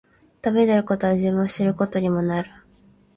[0.41, 2.49] 旅に出ることは、自分を知ることにもなる。